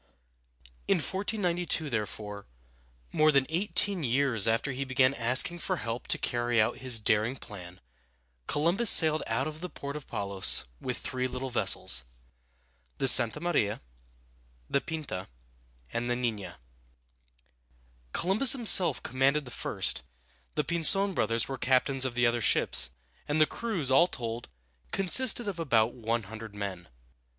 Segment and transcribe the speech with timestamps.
[0.87, 2.47] In 1492, therefore,
[3.11, 7.35] more than eighteen years after he began asking for help to carry out his daring
[7.35, 7.79] plan,
[8.47, 12.01] Columbus sailed out of the port of Palos with three little vessels
[12.97, 13.79] the Santa Maria (sahn´tah mah ree´ah),
[14.71, 15.27] the Pinta (peen´tah),
[15.93, 16.55] and the Niña (neen´yah).
[18.11, 20.01] Columbus himself commanded the first,
[20.55, 22.89] the Pinzon brothers were captains of the other ships,
[23.27, 24.49] and the crews, all told,
[24.91, 26.87] consisted of about one hundred men.